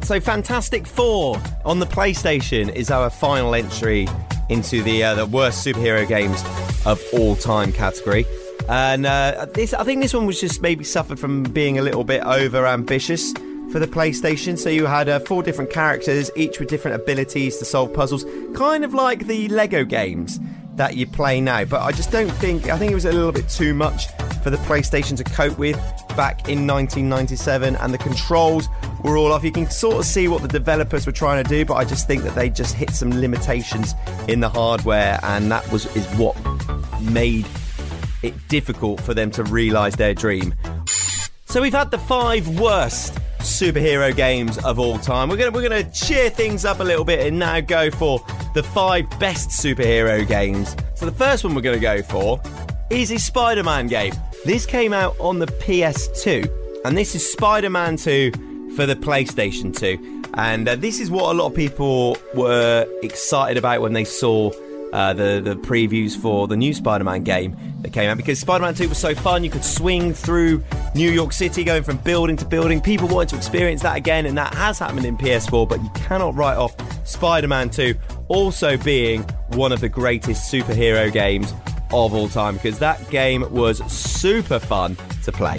So, 0.03 0.19
Fantastic 0.19 0.87
Four 0.87 1.41
on 1.63 1.79
the 1.79 1.85
PlayStation 1.85 2.73
is 2.73 2.91
our 2.91 3.09
final 3.09 3.55
entry 3.55 4.07
into 4.49 4.83
the 4.83 5.03
uh, 5.03 5.15
the 5.15 5.25
worst 5.25 5.65
superhero 5.65 6.07
games 6.07 6.43
of 6.85 7.01
all 7.13 7.35
time 7.35 7.71
category. 7.71 8.25
And 8.69 9.05
uh, 9.05 9.47
this, 9.53 9.73
I 9.73 9.83
think 9.83 10.01
this 10.01 10.13
one 10.13 10.25
was 10.25 10.39
just 10.39 10.61
maybe 10.61 10.83
suffered 10.83 11.19
from 11.19 11.43
being 11.43 11.77
a 11.77 11.81
little 11.81 12.03
bit 12.03 12.23
over 12.23 12.65
ambitious 12.65 13.33
for 13.71 13.79
the 13.79 13.87
PlayStation. 13.87 14.57
So 14.57 14.69
you 14.69 14.85
had 14.85 15.09
uh, 15.09 15.19
four 15.19 15.43
different 15.43 15.71
characters, 15.71 16.29
each 16.35 16.59
with 16.59 16.69
different 16.69 17.01
abilities 17.01 17.57
to 17.57 17.65
solve 17.65 17.93
puzzles, 17.93 18.25
kind 18.55 18.83
of 18.83 18.93
like 18.93 19.27
the 19.27 19.47
Lego 19.49 19.83
games 19.83 20.39
that 20.75 20.95
you 20.95 21.07
play 21.07 21.41
now. 21.41 21.65
But 21.65 21.81
I 21.81 21.91
just 21.91 22.11
don't 22.11 22.31
think, 22.31 22.69
I 22.69 22.77
think 22.77 22.91
it 22.91 22.95
was 22.95 23.05
a 23.05 23.11
little 23.11 23.31
bit 23.31 23.49
too 23.49 23.73
much 23.73 24.07
for 24.43 24.49
the 24.49 24.57
PlayStation 24.57 25.15
to 25.17 25.23
cope 25.23 25.57
with 25.57 25.75
back 26.15 26.49
in 26.49 26.67
1997, 26.67 27.75
and 27.75 27.93
the 27.93 27.97
controls 27.97 28.67
were 29.03 29.17
all 29.17 29.31
off. 29.31 29.43
You 29.43 29.51
can 29.51 29.69
sort 29.69 29.97
of 29.97 30.05
see 30.05 30.27
what 30.27 30.41
the 30.41 30.47
developers 30.47 31.05
were 31.05 31.11
trying 31.11 31.43
to 31.43 31.49
do, 31.49 31.65
but 31.65 31.75
I 31.75 31.85
just 31.85 32.07
think 32.07 32.23
that 32.23 32.35
they 32.35 32.49
just 32.49 32.75
hit 32.75 32.91
some 32.91 33.11
limitations 33.11 33.93
in 34.27 34.39
the 34.39 34.49
hardware, 34.49 35.19
and 35.23 35.51
that 35.51 35.69
was 35.71 35.85
is 35.95 36.07
what 36.15 36.35
made 37.01 37.45
it 38.23 38.47
difficult 38.47 39.01
for 39.01 39.13
them 39.13 39.31
to 39.31 39.43
realize 39.43 39.95
their 39.95 40.13
dream. 40.13 40.53
So 41.45 41.61
we've 41.61 41.73
had 41.73 41.91
the 41.91 41.97
five 41.97 42.47
worst 42.59 43.15
superhero 43.39 44.15
games 44.15 44.57
of 44.59 44.79
all 44.79 44.97
time. 44.99 45.29
We're 45.29 45.37
gonna 45.37 45.51
we're 45.51 45.67
gonna 45.67 45.89
cheer 45.91 46.29
things 46.29 46.63
up 46.63 46.79
a 46.79 46.83
little 46.83 47.03
bit 47.03 47.25
and 47.27 47.39
now 47.39 47.59
go 47.59 47.91
for 47.91 48.23
the 48.53 48.63
five 48.63 49.09
best 49.19 49.49
superhero 49.49 50.27
games. 50.27 50.75
So 50.95 51.05
the 51.05 51.11
first 51.11 51.43
one 51.43 51.55
we're 51.55 51.61
gonna 51.61 51.79
go 51.79 52.01
for 52.03 52.41
is 52.89 53.11
a 53.11 53.17
Spider-Man 53.17 53.87
game. 53.87 54.13
This 54.45 54.65
came 54.65 54.93
out 54.93 55.15
on 55.19 55.39
the 55.39 55.47
PS2, 55.47 56.83
and 56.85 56.97
this 56.97 57.15
is 57.15 57.31
Spider-Man 57.31 57.97
2 57.97 58.71
for 58.75 58.85
the 58.85 58.95
PlayStation 58.95 59.75
2. 59.75 60.23
And 60.35 60.67
uh, 60.67 60.75
this 60.75 60.99
is 60.99 61.11
what 61.11 61.31
a 61.31 61.37
lot 61.37 61.47
of 61.47 61.55
people 61.55 62.17
were 62.33 62.87
excited 63.03 63.57
about 63.57 63.81
when 63.81 63.93
they 63.93 64.05
saw 64.05 64.51
uh, 64.93 65.13
the 65.13 65.41
the 65.43 65.55
previews 65.55 66.15
for 66.15 66.47
the 66.47 66.57
new 66.57 66.73
Spider-Man 66.73 67.23
game 67.23 67.55
that 67.81 67.93
came 67.93 68.09
out 68.09 68.17
because 68.17 68.39
Spider-Man 68.39 68.75
2 68.75 68.89
was 68.89 68.97
so 68.97 69.15
fun. 69.15 69.43
You 69.43 69.49
could 69.49 69.63
swing 69.63 70.13
through 70.13 70.63
New 70.95 71.09
York 71.09 71.33
City, 71.33 71.63
going 71.63 71.83
from 71.83 71.97
building 71.97 72.37
to 72.37 72.45
building. 72.45 72.81
People 72.81 73.07
wanted 73.07 73.29
to 73.29 73.37
experience 73.37 73.81
that 73.81 73.97
again, 73.97 74.25
and 74.25 74.37
that 74.37 74.53
has 74.53 74.79
happened 74.79 75.05
in 75.05 75.17
PS4. 75.17 75.67
But 75.67 75.81
you 75.81 75.89
cannot 75.95 76.35
write 76.35 76.57
off 76.57 76.75
Spider-Man 77.07 77.69
2 77.69 77.95
also 78.27 78.77
being 78.77 79.23
one 79.49 79.71
of 79.71 79.81
the 79.81 79.89
greatest 79.89 80.51
superhero 80.51 81.11
games 81.11 81.53
of 81.91 82.13
all 82.13 82.29
time 82.29 82.55
because 82.55 82.79
that 82.79 83.09
game 83.09 83.45
was 83.51 83.79
super 83.91 84.59
fun 84.59 84.95
to 85.23 85.31
play. 85.31 85.57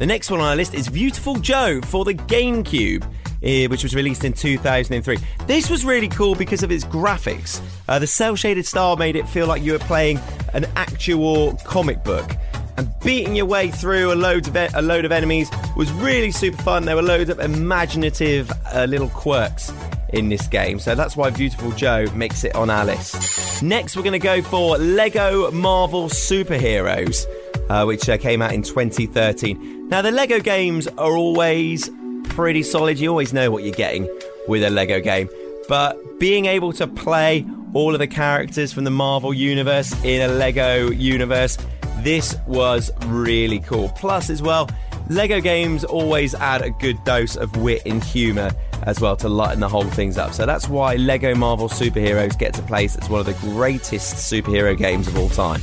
The 0.00 0.06
next 0.06 0.30
one 0.30 0.40
on 0.40 0.46
our 0.46 0.56
list 0.56 0.74
is 0.74 0.88
Viewtiful 0.88 1.36
Joe 1.36 1.80
for 1.82 2.04
the 2.04 2.14
GameCube. 2.14 3.06
Eh, 3.42 3.66
Which 3.68 3.82
was 3.82 3.94
released 3.94 4.24
in 4.24 4.32
2003. 4.32 5.18
This 5.46 5.70
was 5.70 5.84
really 5.84 6.08
cool 6.08 6.34
because 6.34 6.62
of 6.62 6.70
its 6.70 6.84
graphics. 6.84 7.60
Uh, 7.88 7.98
the 7.98 8.06
cell 8.06 8.36
shaded 8.36 8.66
style 8.66 8.96
made 8.96 9.16
it 9.16 9.28
feel 9.28 9.46
like 9.46 9.62
you 9.62 9.72
were 9.72 9.78
playing 9.78 10.20
an 10.52 10.66
actual 10.76 11.54
comic 11.64 12.04
book. 12.04 12.30
And 12.76 12.92
beating 13.02 13.36
your 13.36 13.46
way 13.46 13.70
through 13.70 14.12
a 14.12 14.14
load 14.14 14.46
of, 14.46 14.56
a 14.56 14.82
load 14.82 15.04
of 15.04 15.12
enemies 15.12 15.50
was 15.76 15.90
really 15.92 16.30
super 16.30 16.62
fun. 16.62 16.84
There 16.84 16.96
were 16.96 17.02
loads 17.02 17.30
of 17.30 17.38
imaginative 17.40 18.50
uh, 18.72 18.84
little 18.88 19.08
quirks 19.08 19.72
in 20.12 20.28
this 20.28 20.46
game. 20.46 20.78
So 20.78 20.94
that's 20.94 21.16
why 21.16 21.30
Viewtiful 21.30 21.72
Joe 21.72 22.06
makes 22.14 22.44
it 22.44 22.54
on 22.54 22.68
our 22.70 22.84
list. 22.84 23.62
Next, 23.62 23.96
we're 23.96 24.02
going 24.02 24.12
to 24.12 24.18
go 24.18 24.42
for 24.42 24.76
Lego 24.78 25.50
Marvel 25.50 26.08
Superheroes, 26.08 27.26
uh, 27.68 27.84
which 27.84 28.08
uh, 28.08 28.18
came 28.18 28.42
out 28.42 28.52
in 28.52 28.62
2013. 28.62 29.88
Now, 29.88 30.02
the 30.02 30.10
Lego 30.10 30.40
games 30.40 30.86
are 30.88 31.16
always 31.16 31.90
pretty 32.30 32.62
solid. 32.62 32.98
You 32.98 33.10
always 33.10 33.32
know 33.32 33.50
what 33.50 33.62
you're 33.62 33.74
getting 33.74 34.08
with 34.48 34.62
a 34.64 34.70
Lego 34.70 35.00
game. 35.00 35.28
But 35.68 36.18
being 36.18 36.46
able 36.46 36.72
to 36.74 36.86
play 36.86 37.46
all 37.74 37.94
of 37.94 38.00
the 38.00 38.06
characters 38.06 38.72
from 38.72 38.84
the 38.84 38.90
Marvel 38.90 39.32
universe 39.32 39.92
in 40.04 40.28
a 40.28 40.32
Lego 40.32 40.90
universe, 40.90 41.58
this 41.98 42.36
was 42.46 42.90
really 43.06 43.60
cool. 43.60 43.90
Plus, 43.90 44.30
as 44.30 44.42
well, 44.42 44.68
Lego 45.08 45.40
games 45.40 45.84
always 45.84 46.34
add 46.34 46.62
a 46.62 46.70
good 46.70 47.02
dose 47.04 47.36
of 47.36 47.54
wit 47.56 47.82
and 47.84 48.02
humour 48.02 48.50
as 48.84 49.00
well 49.00 49.16
to 49.16 49.28
lighten 49.28 49.60
the 49.60 49.68
whole 49.68 49.84
things 49.84 50.16
up. 50.16 50.32
So 50.32 50.46
that's 50.46 50.68
why 50.68 50.96
Lego 50.96 51.34
Marvel 51.34 51.68
Superheroes 51.68 52.38
gets 52.38 52.58
a 52.58 52.62
place 52.62 52.96
as 52.96 53.08
one 53.08 53.20
of 53.20 53.26
the 53.26 53.34
greatest 53.34 54.32
superhero 54.32 54.76
games 54.76 55.06
of 55.06 55.18
all 55.18 55.28
time. 55.28 55.62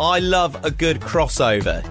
I 0.00 0.20
love 0.20 0.64
a 0.64 0.70
good 0.70 1.00
crossover, 1.00 1.84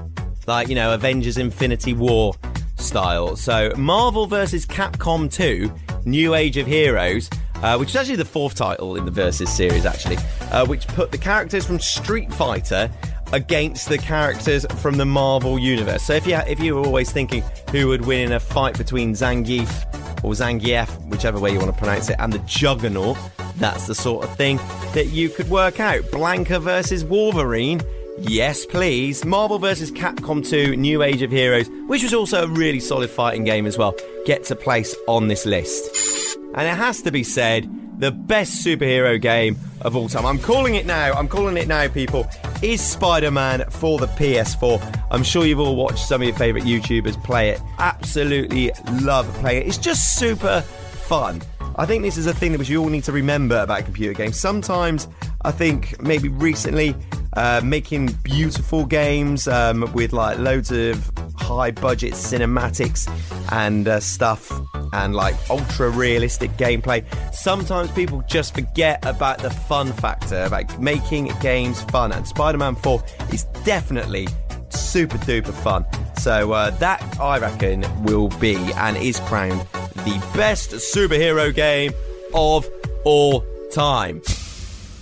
like, 0.47 0.69
you 0.69 0.75
know, 0.75 0.93
Avengers 0.93 1.37
Infinity 1.37 1.93
War 1.93 2.33
style. 2.77 3.36
So 3.36 3.72
Marvel 3.75 4.27
versus 4.27 4.65
Capcom 4.65 5.31
2, 5.31 5.72
New 6.05 6.36
Age 6.36 6.57
of 6.57 6.67
Heroes. 6.67 7.29
Uh, 7.63 7.75
which 7.75 7.89
is 7.89 7.96
actually 7.96 8.15
the 8.15 8.24
fourth 8.24 8.53
title 8.53 8.96
in 8.98 9.05
the 9.05 9.10
Versus 9.10 9.50
series, 9.51 9.84
actually, 9.84 10.15
uh, 10.51 10.63
which 10.63 10.88
put 10.89 11.12
the 11.12 11.17
characters 11.17 11.65
from 11.65 11.79
Street 11.79 12.31
Fighter 12.31 12.88
against 13.34 13.89
the 13.89 13.98
characters 13.98 14.65
from 14.77 14.98
the 14.98 15.05
Marvel 15.05 15.57
universe. 15.60 16.03
So 16.03 16.13
if 16.13 16.27
you 16.27 16.36
if 16.48 16.60
you 16.60 16.75
were 16.75 16.86
always 16.86 17.12
thinking 17.12 17.43
who 17.72 17.88
would 17.88 18.05
win 18.05 18.27
in 18.27 18.31
a 18.34 18.39
fight 18.39 18.77
between 18.77 19.13
Zangief 19.13 19.86
or 20.24 20.34
Zangief, 20.34 20.88
whichever 21.07 21.39
way 21.39 21.51
you 21.51 21.60
want 21.60 21.74
to 21.74 21.77
pronounce 21.77 22.10
it, 22.10 22.17
and 22.19 22.31
the 22.31 22.39
Juggernaut, 22.39 23.17
that's 23.57 23.88
the 23.88 23.96
sort 23.96 24.24
of 24.24 24.36
thing 24.36 24.57
that 24.93 25.07
you 25.07 25.29
could 25.29 25.50
work 25.50 25.79
out. 25.79 26.01
Blanka 26.03 26.62
versus 26.62 27.03
Wolverine. 27.03 27.81
Yes, 28.19 28.65
please. 28.65 29.24
Marvel 29.24 29.59
vs. 29.59 29.91
Capcom 29.91 30.47
2 30.47 30.75
New 30.75 31.03
Age 31.03 31.21
of 31.21 31.31
Heroes, 31.31 31.69
which 31.88 32.03
was 32.03 32.13
also 32.13 32.43
a 32.43 32.47
really 32.47 32.79
solid 32.79 33.09
fighting 33.09 33.43
game 33.43 33.65
as 33.65 33.77
well, 33.77 33.95
gets 34.25 34.50
a 34.50 34.55
place 34.55 34.95
on 35.07 35.27
this 35.27 35.45
list. 35.45 36.38
And 36.55 36.67
it 36.67 36.75
has 36.75 37.01
to 37.03 37.12
be 37.12 37.24
said, 37.24 37.69
the 38.00 38.12
best 38.12 38.65
superhero 38.65 39.19
game 39.21 39.57
of 39.81 39.95
all 39.95 40.09
time. 40.09 40.25
I'm 40.25 40.39
calling 40.39 40.75
it 40.75 40.86
now. 40.86 41.13
I'm 41.13 41.27
calling 41.27 41.57
it 41.57 41.67
now, 41.67 41.88
people. 41.88 42.27
Is 42.62 42.81
Spider 42.81 43.31
Man 43.31 43.69
for 43.69 44.00
the 44.00 44.07
PS4? 44.07 45.05
I'm 45.12 45.24
sure 45.24 45.45
you've 45.45 45.59
all 45.59 45.75
watched 45.75 46.00
some 46.07 46.21
of 46.21 46.27
your 46.27 46.38
favourite 46.38 46.65
YouTubers 46.65 47.21
play 47.24 47.50
it. 47.50 47.62
Absolutely 47.79 48.71
love 49.01 49.31
playing 49.36 49.63
it. 49.63 49.67
It's 49.67 49.77
just 49.77 50.17
super 50.17 50.62
fun. 50.62 51.41
I 51.75 51.86
think 51.86 52.03
this 52.03 52.17
is 52.17 52.25
a 52.25 52.33
thing 52.33 52.51
that 52.53 52.67
we 52.67 52.77
all 52.77 52.89
need 52.89 53.03
to 53.03 53.12
remember 53.12 53.59
about 53.59 53.86
computer 53.86 54.13
games. 54.13 54.39
Sometimes, 54.39 55.07
I 55.43 55.51
think 55.51 56.01
maybe 56.01 56.29
recently, 56.29 56.95
uh, 57.38 57.62
making 57.63 58.08
beautiful 58.24 58.84
games 58.84 59.48
um, 59.48 59.89
with 59.94 60.12
like 60.12 60.39
loads 60.39 60.72
of 60.72 61.12
high 61.36 61.70
budget 61.70 62.13
cinematics 62.13 63.08
and 63.51 63.88
uh, 63.88 64.00
stuff 64.00 64.51
and 64.94 65.13
like 65.13 65.36
ultra 65.51 65.89
realistic 65.91 66.50
gameplay. 66.58 67.06
Sometimes 67.34 67.91
people 67.91 68.24
just 68.27 68.56
forget 68.56 69.06
about 69.06 69.38
the 69.38 69.51
fun 69.51 69.94
factor, 69.94 70.44
about 70.46 70.82
making 70.82 71.32
games 71.39 71.84
fun. 71.84 72.12
And 72.12 72.27
Spider 72.27 72.58
Man 72.58 72.75
4 72.75 73.03
is 73.32 73.44
definitely 73.63 74.27
super 74.70 75.20
duper 75.20 75.53
fun. 75.53 75.86
So 76.17 76.53
uh, 76.53 76.72
that 76.72 77.20
I 77.20 77.38
reckon 77.38 77.86
will 78.03 78.29
be 78.39 78.56
and 78.74 78.98
is 78.98 79.20
crowned 79.22 79.62
the 79.94 80.32
best 80.36 80.72
superhero 80.72 81.53
game 81.53 81.94
of 82.34 82.67
all 83.06 83.46
time. 83.72 84.24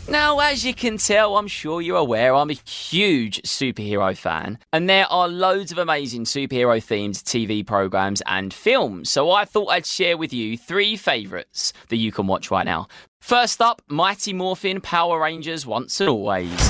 Now, 0.08 0.38
as 0.38 0.64
you 0.64 0.76
can 0.76 0.98
tell, 0.98 1.36
I'm 1.36 1.48
sure 1.48 1.82
you're 1.82 1.98
aware, 1.98 2.36
I'm 2.36 2.52
a 2.52 2.54
huge 2.54 3.42
superhero 3.42 4.16
fan, 4.16 4.60
and 4.72 4.88
there 4.88 5.08
are 5.12 5.28
loads 5.28 5.72
of 5.72 5.80
amazing 5.80 6.26
superhero 6.26 6.78
themed 6.78 7.16
TV 7.24 7.66
programs 7.66 8.22
and 8.28 8.54
films. 8.54 9.10
So 9.10 9.32
I 9.32 9.46
thought 9.46 9.70
I'd 9.70 9.88
share 9.88 10.16
with 10.16 10.32
you 10.32 10.60
three 10.60 10.96
favourites 10.96 11.74
that 11.90 11.98
you 11.98 12.12
can 12.12 12.28
watch 12.28 12.52
right 12.52 12.66
now. 12.66 12.88
First 13.20 13.62
up, 13.62 13.82
Mighty 13.88 14.32
Morphin 14.32 14.80
Power 14.80 15.20
Rangers 15.20 15.66
Once 15.66 16.00
and 16.00 16.10
Always. 16.10 16.70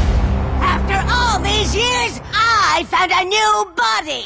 After 0.62 1.06
all 1.14 1.42
these 1.42 1.76
years, 1.76 2.22
I 2.34 2.86
found 2.88 3.12
a 3.12 3.26
new 3.26 3.74
body. 3.76 4.26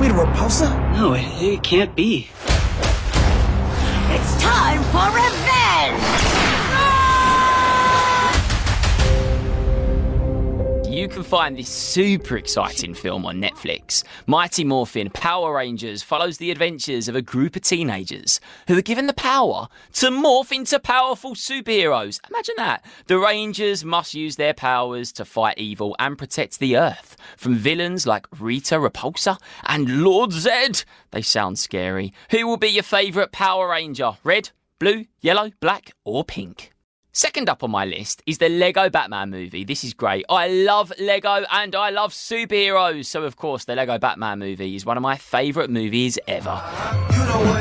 Wait, 0.00 0.12
Repulsa? 0.12 0.70
No, 0.96 1.14
it, 1.14 1.24
it 1.42 1.62
can't 1.64 1.96
be. 1.96 2.28
It's 4.14 4.40
time 4.40 4.80
for 4.92 5.06
revenge. 5.16 6.35
You 10.96 11.08
can 11.08 11.22
find 11.22 11.58
this 11.58 11.68
super 11.68 12.38
exciting 12.38 12.94
film 12.94 13.26
on 13.26 13.38
Netflix. 13.38 14.02
Mighty 14.26 14.64
Morphin 14.64 15.10
Power 15.10 15.54
Rangers 15.54 16.02
follows 16.02 16.38
the 16.38 16.50
adventures 16.50 17.06
of 17.06 17.14
a 17.14 17.20
group 17.20 17.54
of 17.54 17.62
teenagers 17.62 18.40
who 18.66 18.78
are 18.78 18.82
given 18.82 19.06
the 19.06 19.12
power 19.12 19.68
to 19.94 20.08
morph 20.08 20.52
into 20.52 20.78
powerful 20.78 21.34
superheroes. 21.34 22.18
Imagine 22.30 22.54
that. 22.56 22.84
The 23.08 23.18
Rangers 23.18 23.84
must 23.84 24.14
use 24.14 24.36
their 24.36 24.54
powers 24.54 25.12
to 25.12 25.26
fight 25.26 25.58
evil 25.58 25.94
and 25.98 26.16
protect 26.16 26.58
the 26.60 26.78
Earth 26.78 27.16
from 27.36 27.56
villains 27.56 28.06
like 28.06 28.26
Rita 28.40 28.76
Repulsa 28.76 29.38
and 29.64 30.02
Lord 30.02 30.30
Zedd. 30.30 30.84
They 31.10 31.22
sound 31.22 31.58
scary. 31.58 32.14
Who 32.30 32.46
will 32.46 32.56
be 32.56 32.68
your 32.68 32.82
favourite 32.82 33.32
Power 33.32 33.68
Ranger? 33.68 34.16
Red, 34.24 34.50
blue, 34.78 35.04
yellow, 35.20 35.50
black, 35.60 35.92
or 36.04 36.24
pink? 36.24 36.72
Second 37.16 37.48
up 37.48 37.64
on 37.64 37.70
my 37.70 37.86
list 37.86 38.22
is 38.26 38.36
the 38.36 38.50
Lego 38.50 38.90
Batman 38.90 39.30
movie. 39.30 39.64
This 39.64 39.84
is 39.84 39.94
great. 39.94 40.26
I 40.28 40.48
love 40.48 40.92
Lego 41.00 41.46
and 41.50 41.74
I 41.74 41.88
love 41.88 42.12
superheroes. 42.12 43.06
So, 43.06 43.22
of 43.22 43.36
course, 43.36 43.64
the 43.64 43.74
Lego 43.74 43.96
Batman 43.96 44.38
movie 44.38 44.76
is 44.76 44.84
one 44.84 44.98
of 44.98 45.02
my 45.02 45.16
favourite 45.16 45.70
movies 45.70 46.18
ever. 46.28 46.60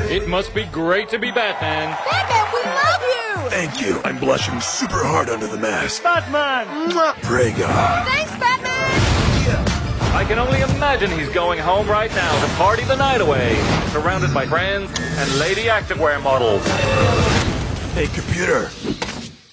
It 0.10 0.28
must 0.28 0.54
be 0.54 0.66
great 0.66 1.08
to 1.08 1.18
be 1.18 1.32
Batman. 1.32 1.98
Batman, 2.04 2.54
we 2.54 2.70
love 2.70 3.02
you. 3.02 3.50
Thank 3.50 3.80
you. 3.80 4.02
I'm 4.04 4.20
blushing 4.20 4.60
super 4.60 5.02
hard 5.02 5.30
under 5.30 5.48
the 5.48 5.58
mask. 5.58 6.04
Batman! 6.04 6.92
Pray 7.22 7.54
God. 7.54 8.06
Thanks, 8.10 8.32
Batman. 8.32 8.92
I 10.18 10.26
can 10.28 10.38
only 10.38 10.60
imagine 10.60 11.10
he's 11.18 11.30
going 11.30 11.60
home 11.60 11.88
right 11.88 12.14
now 12.14 12.46
to 12.46 12.54
party 12.56 12.84
the 12.84 12.98
night 12.98 13.22
away, 13.22 13.56
surrounded 13.94 14.34
by 14.34 14.48
friends 14.48 14.92
and 15.00 15.40
lady 15.40 15.68
activewear 15.68 16.22
models. 16.22 16.62
Hey, 17.94 18.08
computer. 18.08 18.70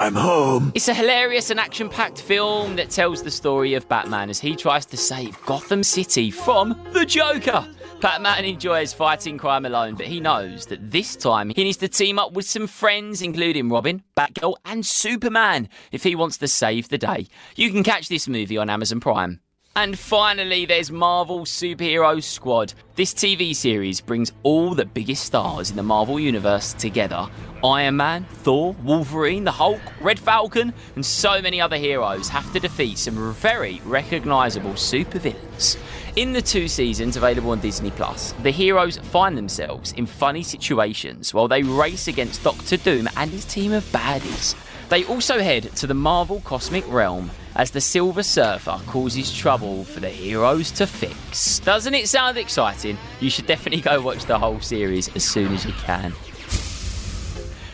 I'm 0.03 0.17
home. 0.17 0.73
It's 0.75 0.89
a 0.89 0.95
hilarious 0.95 1.51
and 1.51 1.61
action 1.61 1.89
packed 1.89 2.21
film 2.21 2.75
that 2.75 2.91
tells 2.91 3.23
the 3.23 3.31
story 3.31 3.75
of 3.75 3.89
Batman 3.89 4.31
as 4.31 4.41
he 4.41 4.57
tries 4.57 4.85
to 4.87 4.97
save 4.97 5.41
Gotham 5.47 5.85
City 5.85 6.33
from 6.33 6.71
the 6.93 7.07
Joker. 7.07 7.65
Batman 8.01 8.45
enjoys 8.45 8.93
fighting 8.93 9.39
crime 9.39 9.65
alone, 9.65 9.95
but 9.95 10.07
he 10.07 10.19
knows 10.19 10.67
that 10.67 10.91
this 10.91 11.15
time 11.15 11.51
he 11.51 11.63
needs 11.63 11.77
to 11.77 11.87
team 11.87 12.19
up 12.19 12.33
with 12.33 12.47
some 12.47 12.67
friends, 12.67 13.23
including 13.23 13.69
Robin, 13.69 14.03
Batgirl, 14.17 14.57
and 14.65 14.85
Superman, 14.85 15.69
if 15.93 16.03
he 16.03 16.17
wants 16.17 16.37
to 16.39 16.49
save 16.49 16.89
the 16.89 16.99
day. 16.99 17.29
You 17.55 17.71
can 17.71 17.85
catch 17.85 18.09
this 18.09 18.27
movie 18.27 18.59
on 18.59 18.69
Amazon 18.69 18.99
Prime. 18.99 19.39
And 19.75 19.99
finally, 19.99 20.67
there's 20.67 20.91
Marvel 20.91 21.47
Superhero 21.47 22.23
Squad. 22.23 22.75
This 22.95 23.15
TV 23.15 23.57
series 23.57 24.03
brings 24.03 24.31
all 24.43 24.75
the 24.75 24.85
biggest 24.85 25.25
stars 25.25 25.71
in 25.71 25.77
the 25.77 25.83
Marvel 25.83 26.21
Universe 26.21 26.75
together 26.75 27.27
Iron 27.65 27.97
Man, 27.97 28.25
Thor, 28.25 28.77
Wolverine, 28.85 29.45
the 29.45 29.51
Hulk, 29.51 29.81
Red 30.03 30.19
Falcon, 30.19 30.75
and 30.95 31.07
so 31.07 31.41
many 31.41 31.59
other 31.59 31.79
heroes 31.79 32.29
have 32.29 32.53
to 32.53 32.61
defeat 32.61 32.99
some 32.99 33.33
very 33.33 33.81
recognisable 33.87 34.73
supervillains. 34.73 35.79
In 36.17 36.35
the 36.35 36.43
two 36.43 36.69
seasons 36.69 37.17
available 37.17 37.53
on 37.53 37.61
Disney 37.61 37.93
Plus, 37.93 38.33
the 38.43 38.51
heroes 38.51 38.99
find 38.99 39.39
themselves 39.39 39.93
in 39.93 40.05
funny 40.05 40.43
situations 40.43 41.33
while 41.33 41.49
they 41.49 41.63
race 41.63 42.09
against 42.09 42.45
Doctor 42.45 42.77
Doom 42.77 43.09
and 43.17 43.31
his 43.31 43.47
team 43.47 43.73
of 43.73 43.85
baddies. 43.85 44.55
They 44.91 45.05
also 45.07 45.39
head 45.39 45.75
to 45.77 45.87
the 45.87 45.95
Marvel 45.95 46.43
Cosmic 46.43 46.87
Realm 46.93 47.31
as 47.57 47.71
the 47.71 47.81
Silver 47.81 48.23
Surfer 48.23 48.81
causes 48.87 49.33
trouble 49.33 49.85
for 49.85 50.01
the 50.01 50.09
heroes 50.09 50.71
to 50.73 50.87
fix. 50.87 51.59
Doesn't 51.61 51.95
it 51.95 52.09
sound 52.09 52.39
exciting? 52.39 52.97
You 53.21 53.31
should 53.31 53.47
definitely 53.47 53.83
go 53.83 54.01
watch 54.01 54.25
the 54.25 54.39
whole 54.39 54.61
series 54.61 55.15
as 55.15 55.25
soon 55.25 55.53
as 55.53 55.65
you 55.65 55.73
can. 55.73 56.13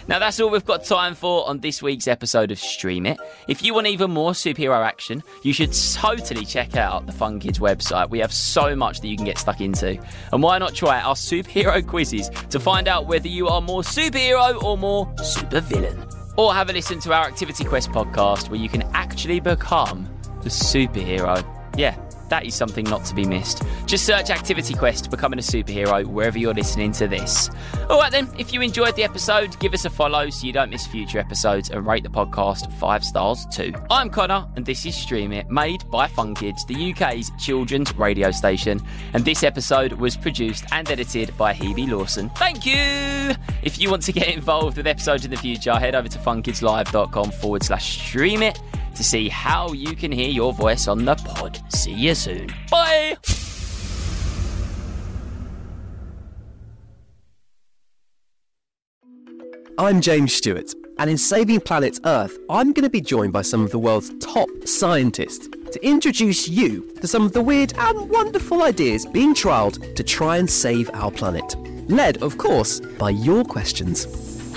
Now, 0.08 0.18
that's 0.18 0.40
all 0.40 0.48
we've 0.48 0.64
got 0.64 0.84
time 0.84 1.14
for 1.14 1.46
on 1.46 1.58
this 1.60 1.82
week's 1.82 2.08
episode 2.08 2.50
of 2.50 2.58
Stream 2.58 3.04
It. 3.04 3.18
If 3.46 3.62
you 3.62 3.74
want 3.74 3.88
even 3.88 4.10
more 4.10 4.30
superhero 4.30 4.82
action, 4.82 5.22
you 5.42 5.52
should 5.52 5.74
totally 5.74 6.46
check 6.46 6.76
out 6.78 7.04
the 7.04 7.12
Fun 7.12 7.38
Kids 7.38 7.58
website. 7.58 8.08
We 8.08 8.18
have 8.20 8.32
so 8.32 8.74
much 8.74 9.02
that 9.02 9.08
you 9.08 9.16
can 9.16 9.26
get 9.26 9.36
stuck 9.36 9.60
into. 9.60 10.00
And 10.32 10.42
why 10.42 10.56
not 10.56 10.74
try 10.74 10.98
our 10.98 11.14
superhero 11.14 11.86
quizzes 11.86 12.30
to 12.48 12.58
find 12.58 12.88
out 12.88 13.06
whether 13.06 13.28
you 13.28 13.48
are 13.48 13.60
more 13.60 13.82
superhero 13.82 14.62
or 14.62 14.78
more 14.78 15.04
supervillain? 15.16 16.17
Or 16.38 16.54
have 16.54 16.70
a 16.70 16.72
listen 16.72 17.00
to 17.00 17.12
our 17.12 17.26
Activity 17.26 17.64
Quest 17.64 17.90
podcast 17.90 18.48
where 18.48 18.60
you 18.60 18.68
can 18.68 18.82
actually 18.94 19.40
become 19.40 20.08
the 20.42 20.48
superhero. 20.48 21.44
Yeah, 21.76 21.96
that 22.28 22.46
is 22.46 22.54
something 22.54 22.84
not 22.84 23.04
to 23.06 23.14
be 23.14 23.24
missed. 23.24 23.62
Just 23.86 24.04
search 24.04 24.30
Activity 24.30 24.74
Quest 24.74 25.10
Becoming 25.10 25.38
a 25.38 25.42
Superhero 25.42 26.04
wherever 26.06 26.38
you're 26.38 26.54
listening 26.54 26.92
to 26.92 27.08
this. 27.08 27.50
All 27.88 27.98
right, 27.98 28.12
then, 28.12 28.28
if 28.38 28.52
you 28.52 28.60
enjoyed 28.60 28.96
the 28.96 29.04
episode, 29.04 29.58
give 29.58 29.74
us 29.74 29.84
a 29.84 29.90
follow 29.90 30.28
so 30.30 30.46
you 30.46 30.52
don't 30.52 30.70
miss 30.70 30.86
future 30.86 31.18
episodes 31.18 31.70
and 31.70 31.86
rate 31.86 32.02
the 32.02 32.08
podcast 32.08 32.70
five 32.78 33.04
stars 33.04 33.46
too. 33.46 33.72
I'm 33.90 34.10
Conor, 34.10 34.46
and 34.56 34.64
this 34.64 34.84
is 34.86 34.94
Stream 34.94 35.32
It, 35.32 35.48
made 35.50 35.88
by 35.90 36.06
Fun 36.06 36.34
Kids, 36.34 36.64
the 36.66 36.92
UK's 36.92 37.30
children's 37.38 37.94
radio 37.96 38.30
station. 38.30 38.80
And 39.14 39.24
this 39.24 39.42
episode 39.42 39.92
was 39.92 40.16
produced 40.16 40.64
and 40.72 40.90
edited 40.90 41.36
by 41.36 41.54
Hebe 41.54 41.90
Lawson. 41.90 42.30
Thank 42.30 42.66
you! 42.66 43.34
If 43.62 43.78
you 43.78 43.90
want 43.90 44.02
to 44.02 44.12
get 44.12 44.28
involved 44.28 44.76
with 44.76 44.86
episodes 44.86 45.24
in 45.24 45.30
the 45.30 45.36
future, 45.36 45.74
head 45.74 45.94
over 45.94 46.08
to 46.08 46.18
funkidslive.com 46.18 47.30
forward 47.32 47.62
slash 47.62 47.98
stream 47.98 48.42
it 48.42 48.60
to 48.98 49.04
see 49.04 49.28
how 49.28 49.72
you 49.72 49.94
can 49.94 50.10
hear 50.10 50.28
your 50.28 50.52
voice 50.52 50.88
on 50.88 51.04
the 51.04 51.14
pod. 51.14 51.62
See 51.72 51.92
you 51.92 52.16
soon. 52.16 52.52
Bye! 52.68 53.16
I'm 59.78 60.00
James 60.00 60.32
Stewart, 60.32 60.74
and 60.98 61.08
in 61.08 61.16
Saving 61.16 61.60
Planet 61.60 62.00
Earth, 62.04 62.36
I'm 62.50 62.72
going 62.72 62.82
to 62.82 62.90
be 62.90 63.00
joined 63.00 63.32
by 63.32 63.42
some 63.42 63.62
of 63.62 63.70
the 63.70 63.78
world's 63.78 64.10
top 64.18 64.48
scientists 64.64 65.46
to 65.46 65.86
introduce 65.86 66.48
you 66.48 66.92
to 67.00 67.06
some 67.06 67.22
of 67.22 67.32
the 67.32 67.40
weird 67.40 67.74
and 67.78 68.10
wonderful 68.10 68.64
ideas 68.64 69.06
being 69.06 69.32
trialled 69.32 69.94
to 69.94 70.02
try 70.02 70.38
and 70.38 70.50
save 70.50 70.90
our 70.92 71.12
planet. 71.12 71.54
Led, 71.88 72.20
of 72.20 72.36
course, 72.36 72.80
by 72.80 73.10
your 73.10 73.44
questions. 73.44 74.37